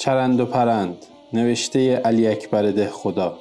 چرند 0.00 0.40
و 0.40 0.46
پرند 0.46 0.96
نوشته 1.32 1.96
علی 1.96 2.26
اکبر 2.26 2.62
ده 2.62 2.86
خدا. 2.86 3.38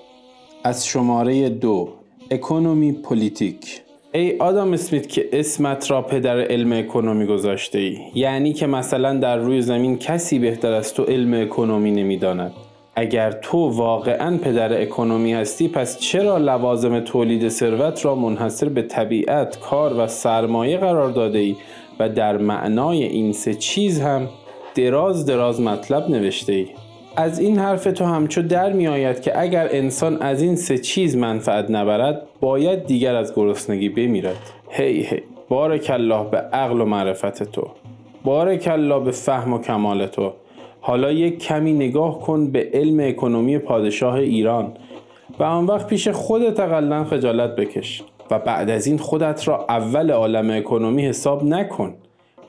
از 0.64 0.86
شماره 0.88 1.50
دو 1.50 1.90
اکونومی 2.32 2.92
پولیتیک. 2.92 3.82
ای 4.14 4.38
آدم 4.38 4.74
اسمیت 4.74 5.10
که 5.10 5.30
اسمت 5.34 5.92
را 5.92 6.02
پدر 6.02 6.42
علم 6.42 6.74
اکونومی 6.74 7.26
گذاشته 7.26 7.80
ای. 7.80 7.98
یعنی 8.14 8.54
که 8.54 8.68
مثلا 8.68 9.14
در 9.14 9.38
روی 9.38 9.62
زمین 9.62 9.98
کسی 9.98 10.40
بهتر 10.40 10.72
از 10.72 10.94
تو 10.94 11.04
علم 11.04 11.42
اکونومی 11.42 11.92
نمی‌داند. 11.92 12.52
اگر 12.96 13.32
تو 13.32 13.58
واقعا 13.58 14.38
پدر 14.38 14.82
اکونومی 14.82 15.34
هستی 15.34 15.68
پس 15.68 16.00
چرا 16.00 16.38
لوازم 16.38 17.00
تولید 17.00 17.50
ثروت 17.50 18.06
را 18.06 18.16
منحصر 18.16 18.70
به 18.70 18.82
طبیعت 18.82 19.60
کار 19.60 19.94
و 19.98 20.08
سرمایه 20.08 20.78
قرار 20.78 21.10
داده 21.10 21.40
ای؟ 21.40 21.56
و 22.00 22.10
در 22.10 22.38
معنای 22.38 23.04
این 23.04 23.34
سه 23.34 23.54
چیز 23.54 24.02
هم 24.02 24.28
دراز 24.76 25.26
دراز 25.26 25.62
مطلب 25.62 26.10
نوشته 26.10 26.54
ای. 26.54 26.68
از 27.16 27.40
این 27.40 27.58
حرف 27.58 27.84
تو 27.84 28.06
همچو 28.06 28.42
در 28.42 28.74
می 28.74 28.88
آید 28.88 29.22
که 29.22 29.42
اگر 29.42 29.68
انسان 29.72 30.22
از 30.22 30.42
این 30.42 30.56
سه 30.56 30.78
چیز 30.78 31.18
منفعت 31.18 31.72
نبرد 31.72 32.22
باید 32.40 32.86
دیگر 32.86 33.16
از 33.16 33.36
گرسنگی 33.36 33.90
بمیرد. 33.90 34.38
هی 34.70 35.02
هی. 35.02 35.22
بارک 35.50 35.90
الله 35.94 36.30
به 36.32 36.38
عقل 36.38 36.82
و 36.82 36.86
معرفت 36.86 37.44
تو. 37.44 37.68
بارک 38.24 38.68
الله 38.72 39.00
به 39.00 39.12
فهم 39.12 39.54
و 39.54 39.60
کمال 39.60 40.08
تو. 40.08 40.34
حالا 40.82 41.12
یک 41.12 41.40
کمی 41.40 41.74
نگاه 41.74 42.20
کن 42.20 42.52
به 42.52 42.70
علم 42.74 43.00
اکنومی 43.00 43.58
پادشاه 43.58 44.16
ایران 44.16 44.74
و 45.40 45.44
آن 45.44 45.66
وقت 45.66 45.88
پیش 45.88 46.08
خودت 46.08 46.60
اقلا 46.60 47.04
خجالت 47.04 47.56
بکش 47.56 48.04
و 48.32 48.40
بعد 48.40 48.70
از 48.70 48.88
این 48.88 48.98
خودت 48.98 49.48
را 49.48 49.66
اول 49.70 50.12
عالم 50.12 50.50
اکنومی 50.50 51.06
حساب 51.06 51.44
نکن. 51.44 51.94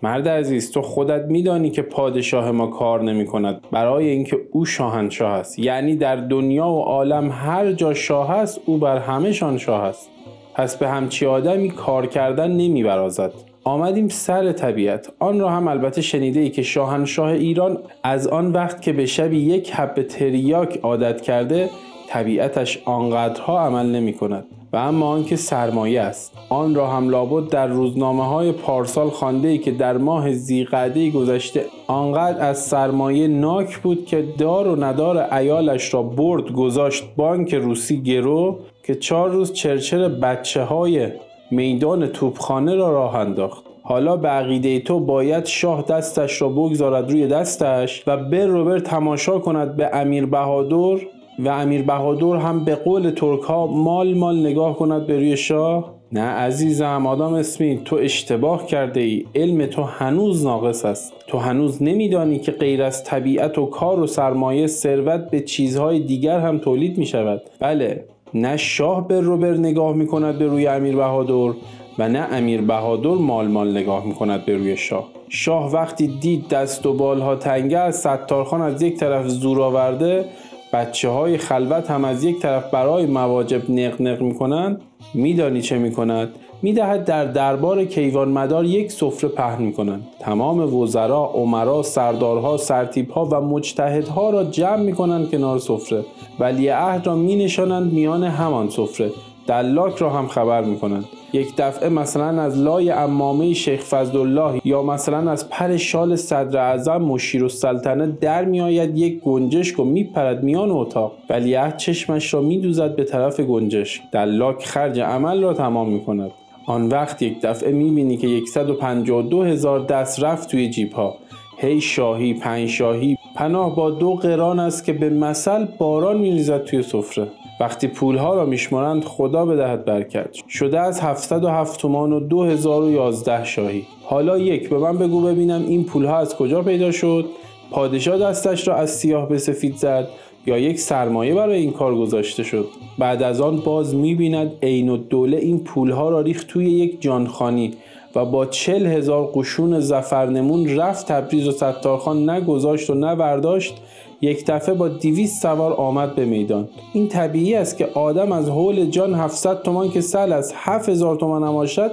مرد 0.02 0.28
عزیز 0.28 0.72
تو 0.72 0.82
خودت 0.82 1.24
میدانی 1.24 1.70
که 1.70 1.82
پادشاه 1.82 2.50
ما 2.50 2.66
کار 2.66 3.02
نمی 3.02 3.26
کند 3.26 3.60
برای 3.72 4.08
اینکه 4.08 4.36
او 4.52 4.64
شاهنشاه 4.64 5.32
است. 5.32 5.58
یعنی 5.58 5.96
در 5.96 6.16
دنیا 6.16 6.68
و 6.68 6.80
عالم 6.80 7.30
هر 7.32 7.72
جا 7.72 7.94
شاه 7.94 8.30
است 8.30 8.60
او 8.66 8.78
بر 8.78 8.98
همهشان 8.98 9.58
شاه 9.58 9.82
است. 9.82 10.08
پس 10.54 10.76
به 10.76 10.88
همچی 10.88 11.26
آدمی 11.26 11.70
کار 11.70 12.06
کردن 12.06 12.50
نمی 12.50 12.82
برازد. 12.82 13.32
آمدیم 13.64 14.08
سر 14.08 14.52
طبیعت. 14.52 15.12
آن 15.18 15.40
را 15.40 15.50
هم 15.50 15.68
البته 15.68 16.02
شنیده 16.02 16.40
ای 16.40 16.50
که 16.50 16.62
شاهنشاه 16.62 17.28
ایران 17.28 17.78
از 18.02 18.28
آن 18.28 18.52
وقت 18.52 18.82
که 18.82 18.92
به 18.92 19.06
شبی 19.06 19.38
یک 19.38 19.74
حب 19.74 20.02
تریاک 20.02 20.78
عادت 20.82 21.20
کرده 21.20 21.70
طبیعتش 22.08 22.82
آنقدرها 22.84 23.60
عمل 23.60 23.86
نمی 23.86 24.12
کند 24.12 24.44
و 24.72 24.76
اما 24.76 25.06
آنکه 25.06 25.36
سرمایه 25.36 26.00
است. 26.00 26.32
آن 26.48 26.74
را 26.74 26.86
هم 26.86 27.08
لابد 27.08 27.50
در 27.50 27.66
روزنامه 27.66 28.26
های 28.26 28.52
پارسال 28.52 29.10
خانده 29.10 29.48
ای 29.48 29.58
که 29.58 29.70
در 29.70 29.96
ماه 29.96 30.32
زیقعده 30.32 31.10
گذشته 31.10 31.64
آنقدر 31.86 32.48
از 32.48 32.58
سرمایه 32.58 33.28
ناک 33.28 33.78
بود 33.78 34.06
که 34.06 34.24
دار 34.38 34.68
و 34.68 34.84
ندار 34.84 35.34
ایالش 35.34 35.94
را 35.94 36.02
برد 36.02 36.52
گذاشت 36.52 37.04
بانک 37.16 37.54
روسی 37.54 38.02
گرو 38.02 38.58
که 38.82 38.94
چهار 38.94 39.30
روز 39.30 39.52
چرچر 39.52 40.08
بچه 40.08 40.62
های 40.62 41.08
میدان 41.50 42.06
توپخانه 42.06 42.74
را 42.74 42.90
راه 42.90 43.14
انداخت. 43.14 43.64
حالا 43.82 44.16
به 44.16 44.28
عقیده 44.28 44.80
تو 44.80 45.00
باید 45.00 45.46
شاه 45.46 45.82
دستش 45.82 46.42
را 46.42 46.48
بگذارد 46.48 47.10
روی 47.10 47.26
دستش 47.26 48.04
و 48.06 48.16
بر 48.16 48.46
رو 48.46 48.64
بر 48.64 48.78
تماشا 48.78 49.38
کند 49.38 49.76
به 49.76 49.90
امیر 49.92 50.26
بهادر 50.26 51.06
و 51.44 51.48
امیر 51.48 51.82
بهادر 51.82 52.36
هم 52.36 52.64
به 52.64 52.74
قول 52.74 53.10
ترک 53.10 53.40
ها 53.40 53.66
مال 53.66 54.14
مال 54.14 54.40
نگاه 54.40 54.76
کند 54.76 55.06
به 55.06 55.16
روی 55.16 55.36
شاه. 55.36 55.94
نه 56.12 56.20
عزیزم 56.20 57.06
آدم 57.06 57.34
اسمی 57.34 57.80
تو 57.84 57.96
اشتباه 57.96 58.66
کرده 58.66 59.00
ای. 59.00 59.24
علم 59.34 59.66
تو 59.66 59.82
هنوز 59.82 60.44
ناقص 60.44 60.84
است. 60.84 61.12
تو 61.26 61.38
هنوز 61.38 61.82
نمیدانی 61.82 62.38
که 62.38 62.52
غیر 62.52 62.82
از 62.82 63.04
طبیعت 63.04 63.58
و 63.58 63.66
کار 63.66 64.00
و 64.00 64.06
سرمایه 64.06 64.66
ثروت 64.66 65.30
به 65.30 65.40
چیزهای 65.40 66.00
دیگر 66.00 66.40
هم 66.40 66.58
تولید 66.58 66.98
می 66.98 67.06
شود 67.06 67.42
بله 67.60 68.04
نه 68.34 68.56
شاه 68.56 69.08
بر 69.08 69.20
رو 69.20 69.36
بر 69.36 69.52
نگاه 69.52 69.92
می 69.96 70.06
کند 70.06 70.38
به 70.38 70.46
روی 70.46 70.66
امیر 70.66 70.96
بهادر 70.96 71.54
و 71.98 72.08
نه 72.08 72.28
امیر 72.32 72.60
بهادر 72.60 73.10
مال 73.10 73.48
مال 73.48 73.70
نگاه 73.70 74.06
می 74.06 74.14
کند 74.14 74.44
به 74.44 74.56
روی 74.56 74.76
شاه. 74.76 75.08
شاه 75.28 75.72
وقتی 75.72 76.06
دید 76.06 76.48
دست 76.48 76.86
و 76.86 76.92
بالها 76.92 77.36
تنگه 77.36 77.78
از 77.78 77.96
ستارخان 77.96 78.62
از 78.62 78.82
یک 78.82 78.96
طرف 78.96 79.28
زور 79.28 79.62
آورده 79.62 80.24
بچه 80.72 81.08
های 81.08 81.38
خلوت 81.38 81.90
هم 81.90 82.04
از 82.04 82.24
یک 82.24 82.38
طرف 82.38 82.70
برای 82.70 83.06
مواجب 83.06 83.70
نق 83.70 84.00
نق 84.02 84.20
می 84.20 84.34
کنند 84.34 84.80
میدانی 85.14 85.62
چه 85.62 85.78
می 85.78 85.92
کند؟ 85.92 86.28
می 86.62 86.72
دهد 86.72 87.04
در 87.04 87.24
دربار 87.24 87.84
کیوان 87.84 88.28
مدار 88.28 88.64
یک 88.64 88.92
سفره 88.92 89.28
پهن 89.28 89.62
می 89.62 89.72
کنند 89.72 90.06
تمام 90.18 90.74
وزرا، 90.74 91.30
عمرا، 91.34 91.82
سردارها، 91.82 92.56
سرتیبها 92.56 93.24
و 93.24 93.40
مجتهدها 93.40 94.30
را 94.30 94.44
جمع 94.44 94.76
می 94.76 94.92
کنند 94.92 95.30
کنار 95.30 95.58
سفره. 95.58 96.04
ولی 96.38 96.68
عهد 96.68 97.06
را 97.06 97.14
می 97.14 97.36
نشانند 97.36 97.92
میان 97.92 98.24
همان 98.24 98.70
سفره. 98.70 99.10
دلاک 99.46 99.96
را 99.96 100.10
هم 100.10 100.28
خبر 100.28 100.64
می 100.64 100.78
کنند 100.78 101.04
یک 101.32 101.56
دفعه 101.56 101.88
مثلا 101.88 102.42
از 102.42 102.58
لای 102.58 102.90
امامه 102.90 103.52
شیخ 103.52 103.80
فضلالله 103.84 104.60
یا 104.64 104.82
مثلا 104.82 105.30
از 105.30 105.48
پر 105.48 105.76
شال 105.76 106.16
صدر 106.16 106.58
اعظم 106.58 106.96
مشیر 106.96 107.42
السلطنه 107.42 108.06
در 108.06 108.44
میآید 108.44 108.98
یک 108.98 109.20
گنجشک 109.20 109.80
و 109.80 109.84
میپرد 109.84 110.42
میان 110.42 110.70
اتاق. 110.70 111.12
ولیعهد 111.30 111.76
چشمش 111.76 112.34
را 112.34 112.40
میدوزد 112.40 112.96
به 112.96 113.04
طرف 113.04 113.40
گنجشک. 113.40 114.02
دلاک 114.12 114.64
خرج 114.64 115.00
عمل 115.00 115.42
را 115.42 115.54
تمام 115.54 115.88
می 115.90 116.04
کند 116.04 116.30
آن 116.66 116.88
وقت 116.88 117.22
یک 117.22 117.40
دفعه 117.42 117.72
می‌بینی 117.72 118.16
که 118.16 118.40
152 118.52 119.42
هزار 119.42 119.80
دست 119.80 120.24
رفت 120.24 120.50
توی 120.50 120.70
جیب 120.70 120.92
ها 120.92 121.16
هی 121.58 121.80
شاهی 121.80 122.34
پنج 122.34 122.68
شاهی 122.68 123.16
پناه 123.34 123.76
با 123.76 123.90
دو 123.90 124.14
قران 124.14 124.58
است 124.58 124.84
که 124.84 124.92
به 124.92 125.10
مثل 125.10 125.64
باران 125.78 126.18
میریزد 126.18 126.64
توی 126.64 126.82
سفره. 126.82 127.26
وقتی 127.60 127.86
پولها 127.86 128.34
را 128.34 128.44
میشمارند 128.44 129.04
خدا 129.04 129.46
بدهد 129.46 129.84
برکت. 129.84 130.34
شده 130.48 130.80
از 130.80 131.00
707 131.00 131.80
تومان 131.80 132.12
و 132.12 132.20
2011 132.20 133.44
شاهی. 133.44 133.86
حالا 134.02 134.38
یک 134.38 134.68
به 134.68 134.78
من 134.78 134.98
بگو 134.98 135.22
ببینم 135.22 135.64
این 135.68 135.84
پولها 135.84 136.18
از 136.18 136.36
کجا 136.36 136.62
پیدا 136.62 136.90
شد؟ 136.92 137.24
پادشاه 137.70 138.18
دستش 138.18 138.68
را 138.68 138.74
از 138.74 138.90
سیاه 138.90 139.28
به 139.28 139.38
سفید 139.38 139.76
زد 139.76 140.08
یا 140.46 140.58
یک 140.58 140.78
سرمایه 140.78 141.34
برای 141.34 141.58
این 141.58 141.72
کار 141.72 141.94
گذاشته 141.94 142.42
شد؟ 142.42 142.68
بعد 142.98 143.22
از 143.22 143.40
آن 143.40 143.56
باز 143.56 143.94
می‌بیند 143.94 144.52
عین 144.62 144.88
و 144.88 144.96
دوله 144.96 145.36
این 145.36 145.64
پولها 145.64 146.08
را 146.08 146.20
ریخت 146.20 146.46
توی 146.46 146.70
یک 146.70 147.02
جانخانی 147.02 147.74
و 148.14 148.24
با 148.24 148.46
چل 148.46 148.86
هزار 148.86 149.30
قشون 149.34 149.80
زفرنمون 149.80 150.76
رفت 150.76 151.12
تبریز 151.12 151.48
و 151.48 151.52
ستارخان 151.52 152.30
نگذاشت 152.30 152.90
و 152.90 152.94
نورداشت 152.94 153.74
یک 154.22 154.46
دفعه 154.46 154.74
با 154.74 154.88
دیویست 154.88 155.42
سوار 155.42 155.72
آمد 155.72 156.14
به 156.14 156.24
میدان. 156.24 156.68
این 156.92 157.08
طبیعی 157.08 157.54
است 157.54 157.76
که 157.76 157.86
آدم 157.94 158.32
از 158.32 158.48
حول 158.48 158.84
جان 158.84 159.14
700 159.14 159.62
تومان 159.62 159.90
که 159.90 160.00
سل 160.00 160.32
از 160.32 160.52
7000 160.56 161.16
تومان 161.16 161.44
نماشد 161.44 161.90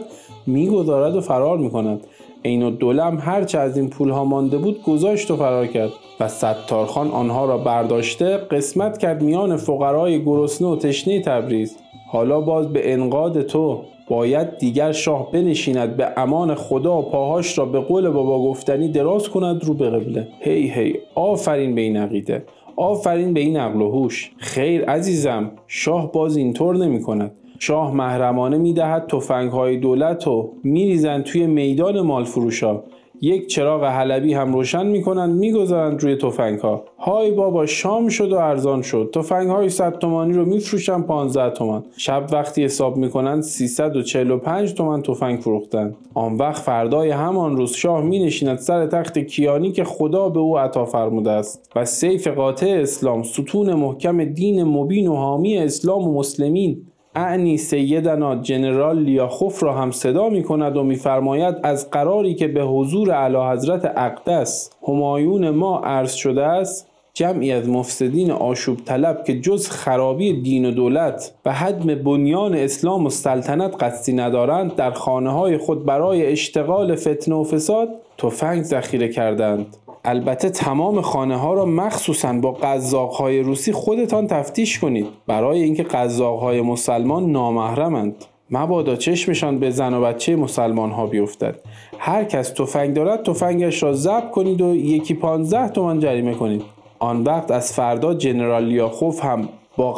می‌گذارد 0.48 1.16
و 1.16 1.22
فرار 1.22 1.58
می‌کند. 1.58 2.02
عین 2.46 2.64
و 2.64 2.72
دولم 2.72 3.18
هرچه 3.22 3.60
از 3.60 3.78
این 3.78 3.90
پول 3.90 4.10
ها 4.10 4.24
مانده 4.24 4.58
بود 4.58 4.84
گذاشت 4.84 5.32
و 5.32 5.36
فرار 5.36 5.68
کرد. 5.68 5.90
و 6.20 6.28
ستارخان 6.28 7.12
آنها 7.12 7.46
را 7.46 7.58
برداشته 7.58 8.38
قسمت 8.38 8.98
کرد 8.98 9.24
میان 9.24 9.58
فقرای 9.58 10.26
گرسنه 10.26 10.68
و 10.68 10.76
تشنه 10.76 11.22
تبریز. 11.22 11.78
حالا 12.12 12.42
باز 12.42 12.74
به 12.74 12.94
انقاد 12.94 13.42
تو. 13.42 13.82
باید 14.10 14.58
دیگر 14.58 14.92
شاه 14.92 15.32
بنشیند 15.32 15.98
به 15.98 16.08
امان 16.18 16.56
خدا 16.56 17.02
پاهاش 17.02 17.58
را 17.58 17.66
به 17.66 17.80
قول 17.80 18.10
بابا 18.10 18.40
گفتنی 18.40 18.90
دراز 18.90 19.30
کند 19.30 19.64
رو 19.64 19.74
به 19.74 19.90
قبله. 19.90 20.28
هی 20.40 20.70
هی 20.70 20.96
آفرین 21.16 21.76
به 21.76 21.82
این 21.82 21.98
عقیده. 21.98 22.44
آفرین 22.76 23.34
به 23.34 23.40
این 23.40 23.58
عقل 23.58 23.82
و 23.82 23.92
هوش. 23.92 24.32
خیر 24.38 24.86
عزیزم 24.86 25.52
شاه 25.68 26.12
باز 26.12 26.38
اینطور 26.38 26.78
نمی 26.78 27.02
کند. 27.02 27.32
شاه 27.60 27.96
محرمانه 27.96 28.58
می 28.58 28.74
دهد 28.74 29.08
توفنگ 29.08 29.52
های 29.52 29.78
دولت 29.78 30.28
و 30.28 30.52
میریزند 30.64 31.24
توی 31.24 31.48
میدان 31.48 32.02
مال 32.02 32.24
فروشا 32.24 32.84
یک 33.22 33.48
چراغ 33.48 33.84
حلبی 33.84 34.34
هم 34.34 34.54
روشن 34.54 34.88
می‌کنند 34.88 35.40
می‌گذارند 35.40 36.04
روی 36.04 36.16
تفنگ 36.16 36.60
ها 36.60 36.84
های 37.00 37.32
بابا 37.32 37.66
شام 37.66 38.10
شد 38.10 38.32
و 38.32 38.36
ارزان 38.36 38.82
شد. 38.82 39.10
تفنگ 39.14 39.50
های 39.50 39.70
100 39.70 40.00
تومانی 40.00 40.34
رو 40.34 40.46
میفروشن 40.46 41.02
15 41.02 41.50
تومان. 41.50 41.84
شب 41.98 42.26
وقتی 42.32 42.64
حساب 42.64 42.98
می‌کنند 42.98 43.42
345 43.42 44.74
تومن 44.74 45.02
تفنگ 45.02 45.40
فروختند. 45.40 45.96
آن 46.14 46.36
وقت 46.36 46.62
فردای 46.62 47.10
همان 47.10 47.58
روز 47.58 47.72
شاه 47.72 48.02
مینشیند 48.02 48.58
سر 48.58 48.86
تخت 48.86 49.20
کیانی 49.20 49.72
که 49.72 49.84
خدا 49.84 50.30
به 50.30 50.40
او 50.40 50.58
عطا 50.58 50.86
فرموده 50.86 51.32
است. 51.32 51.72
و 51.76 51.86
سیف 51.86 52.28
قاطع 52.28 52.78
اسلام 52.82 53.24
ستون 53.24 53.74
محکم 53.74 54.26
دین 54.26 54.64
مبین 54.64 55.08
و 55.08 55.16
حامی 55.16 55.58
اسلام 55.58 56.08
و 56.08 56.14
مسلمین. 56.20 56.82
اعنی 57.18 57.58
سیدنا 57.58 58.36
جنرال 58.36 59.00
لیاخوف 59.00 59.64
را 59.64 59.74
هم 59.74 59.92
صدا 59.92 60.30
می 60.30 60.44
کند 60.44 60.78
و 60.78 60.84
میفرماید 60.84 61.56
از 61.64 61.90
قراری 61.90 62.36
که 62.36 62.48
به 62.48 62.62
حضور 62.62 63.12
اعلی 63.12 63.38
حضرت 63.38 63.94
اقدس 63.96 64.72
همایون 64.88 65.50
ما 65.50 65.80
عرض 65.80 66.14
شده 66.14 66.44
است 66.44 66.88
جمعی 67.14 67.52
از 67.52 67.70
مفسدین 67.70 68.32
آشوب 68.32 68.78
طلب 68.78 69.24
که 69.24 69.40
جز 69.40 69.70
خرابی 69.70 70.42
دین 70.42 70.66
و 70.66 70.72
دولت 70.72 71.34
و 71.46 71.54
حدم 71.54 71.96
بنیان 71.96 72.56
اسلام 72.56 73.06
و 73.06 73.10
سلطنت 73.10 73.84
قصدی 73.84 74.14
ندارند 74.14 74.76
در 74.76 74.92
خانه 74.92 75.30
های 75.30 75.58
خود 75.58 75.86
برای 75.86 76.26
اشتغال 76.26 76.96
فتنه 76.96 77.36
و 77.36 77.44
فساد 77.44 77.90
تفنگ 78.18 78.64
ذخیره 78.64 79.08
کردند. 79.08 79.78
البته 80.10 80.50
تمام 80.50 81.02
خانه 81.02 81.38
ها 81.38 81.54
را 81.54 81.66
مخصوصا 81.66 82.34
با 82.34 82.52
قزاق 82.52 83.12
های 83.12 83.40
روسی 83.40 83.72
خودتان 83.72 84.28
تفتیش 84.28 84.80
کنید. 84.80 85.08
برای 85.28 85.64
اینکه 85.64 85.84
قزاق 85.84 86.40
های 86.40 86.62
مسلمان 86.62 87.32
نامحرمند. 87.32 88.26
مبادا 88.52 88.96
چشمشان 88.96 89.60
به 89.60 89.70
زن 89.70 89.94
و 89.94 90.02
بچه 90.02 90.36
مسلمان 90.36 90.92
ها 90.92 91.06
بیفتد. 91.06 91.56
هر 91.98 92.24
کس 92.24 92.50
تفنگ 92.50 92.94
دارد 92.94 93.24
تفنگش 93.24 93.84
را 93.84 93.94
ضبط 93.94 94.32
کنید 94.32 94.62
و 94.62 94.76
یکی 94.76 95.14
پانزده 95.14 95.70
تومان 95.70 96.00
جریمه 96.00 96.34
کنید. 96.34 96.64
آن 97.00 97.24
وقت 97.24 97.52
از 97.52 97.74
فردا 97.74 98.14
جنرال 98.14 98.66
لیاخوف 98.66 99.26
هم 99.26 99.50
با 99.78 99.94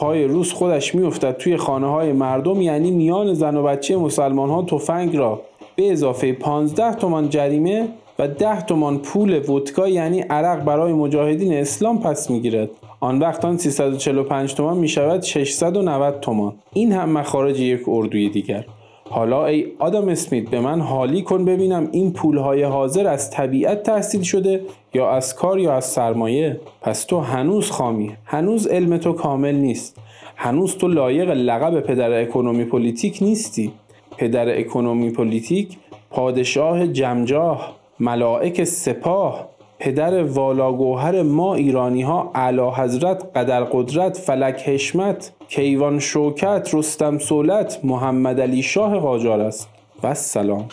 های 0.00 0.24
روس 0.24 0.52
خودش 0.52 0.94
میافتد 0.94 1.36
توی 1.36 1.56
خانه 1.56 1.86
های 1.86 2.12
مردم 2.12 2.62
یعنی 2.62 2.90
میان 2.90 3.34
زن 3.34 3.56
و 3.56 3.62
بچه 3.62 3.96
مسلمان 3.96 4.50
ها 4.50 4.62
تفنگ 4.62 5.16
را 5.16 5.40
به 5.76 5.92
اضافه 5.92 6.32
15 6.32 6.94
تومان 6.94 7.28
جریمه 7.28 7.88
و 8.18 8.28
10 8.28 8.60
تومان 8.62 8.98
پول 8.98 9.50
ودکا 9.50 9.88
یعنی 9.88 10.20
عرق 10.20 10.64
برای 10.64 10.92
مجاهدین 10.92 11.52
اسلام 11.52 12.00
پس 12.00 12.30
می‌گیرد. 12.30 12.70
آن 13.00 13.18
وقت 13.18 13.44
آن 13.44 13.56
345 13.56 14.54
تومان 14.54 14.76
می 14.76 14.88
شود 14.88 15.22
690 15.22 16.20
تومان. 16.20 16.54
این 16.72 16.92
هم 16.92 17.08
مخارج 17.08 17.60
یک 17.60 17.80
اردوی 17.88 18.28
دیگر. 18.28 18.64
حالا 19.10 19.46
ای 19.46 19.66
آدم 19.78 20.08
اسمیت 20.08 20.50
به 20.50 20.60
من 20.60 20.80
حالی 20.80 21.22
کن 21.22 21.44
ببینم 21.44 21.88
این 21.92 22.12
پولهای 22.12 22.62
حاضر 22.62 23.06
از 23.06 23.30
طبیعت 23.30 23.82
تحصیل 23.82 24.22
شده 24.22 24.60
یا 24.94 25.10
از 25.10 25.34
کار 25.34 25.58
یا 25.58 25.72
از 25.72 25.84
سرمایه. 25.84 26.60
پس 26.82 27.04
تو 27.04 27.20
هنوز 27.20 27.70
خامی 27.70 28.12
هنوز 28.24 28.66
علم 28.66 28.96
تو 28.96 29.12
کامل 29.12 29.54
نیست. 29.54 29.96
هنوز 30.36 30.76
تو 30.76 30.88
لایق 30.88 31.30
لقب 31.30 31.80
پدر 31.80 32.20
économie 32.20 32.64
politique 32.64 33.18
نیستی. 33.22 33.72
پدر 34.16 34.58
économie 34.58 35.10
politique 35.10 35.76
پادشاه 36.10 36.86
جمجاه 36.86 37.76
ملائک 38.00 38.64
سپاه 38.64 39.48
پدر 39.78 40.22
والاگوهر 40.22 41.22
ما 41.22 41.54
ایرانی 41.54 42.02
ها 42.02 42.30
اعلی 42.34 42.74
حضرت 42.74 43.24
قدر 43.34 43.64
قدرت 43.64 44.18
فلک 44.18 44.62
حشمت 44.68 45.32
کیوان 45.48 45.98
شوکت 45.98 46.70
رستم 46.72 47.18
صولت 47.18 47.80
محمد 47.84 48.40
علی 48.40 48.62
شاه 48.62 48.98
قاجار 48.98 49.40
است 49.40 49.68
و 50.02 50.14
سلام 50.14 50.68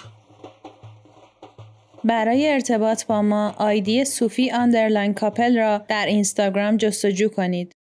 برای 2.04 2.52
ارتباط 2.52 3.06
با 3.06 3.22
ما 3.22 3.56
آیدی 3.58 4.06
صوفی 4.06 4.52
اندرلاین 4.52 5.14
کاپل 5.14 5.58
را 5.58 5.78
در 5.78 6.06
اینستاگرام 6.06 6.78
جستجو 6.78 7.30
کنید. 7.30 7.74